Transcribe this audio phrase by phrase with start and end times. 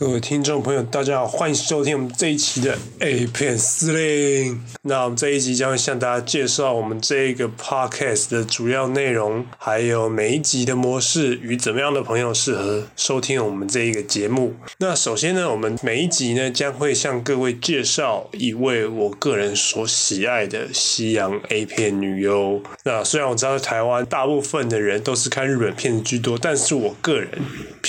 [0.00, 4.64] 各位听众朋友，大家好，欢迎收听我们这一期的 A 片司令。
[4.84, 14.54] 那我们这一集将会向大家介绍我们这一个 podcast 的主要内容，还有每一集的模式与怎么样的朋友适合收听我们这一个节目。
[14.78, 22.62] 那首先呢，我们每一集呢将会向各位介绍一位我个人所喜爱的西洋 A 片女优。
[22.84, 27.28] 那虽然我知道台湾大部分的人都是看日本片子居多，但是我个人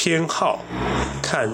[0.04, 0.66] 偏好
[1.22, 1.48] 看。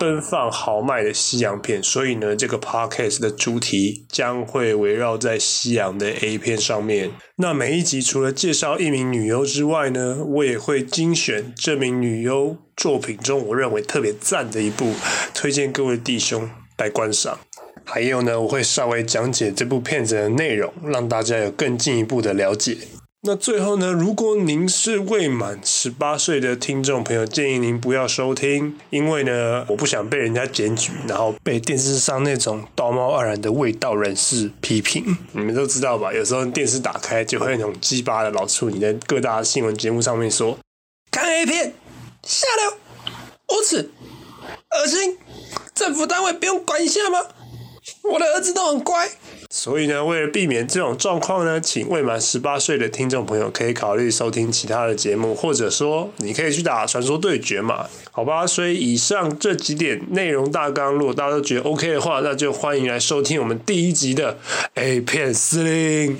[0.00, 7.10] 奔放豪迈的西洋片，所以呢，这个 podcast 的主题将会围绕在西洋的 A 片上面。
[7.36, 14.94] 那每一集除了介绍一名女优之外呢，我也会精选这名女优作品中我认为特别赞的一部，
[15.34, 17.38] 推荐各位弟兄来观赏。
[17.84, 22.78] 还有呢，我会稍微讲解这部片子的内容，让大家有更进一步的了解。
[23.24, 35.16] 那最后呢，如果您是未满十八岁的听众朋友，建议您不要收听，因为呢，我不想被人家检举，然后被电视上那种道貌岸然的味道人士批评。
[35.34, 36.12] 你们都知道吧？
[36.12, 40.58] 有时候电视打开就会那种鸡巴的老处，你在各大新闻节目上面说
[41.12, 41.74] 看 A 片
[42.24, 42.76] 下流、
[43.56, 43.88] 无耻、
[44.72, 45.16] 恶心，
[45.72, 47.20] 政府单位不用管一下吗？
[48.02, 49.08] 我的儿子都很乖。
[49.62, 58.44] 所以呢，为了避免这种状况呢，请未满十八岁的听众朋友可以考虑收听其他的节目，或者说你可以去打传说对决嘛，好吧？
[58.44, 64.36] 所以以上这几点内容大纲，如果大家都觉得 OK 的话，那就欢迎来收听我们第一集的
[64.74, 66.18] A 片司令。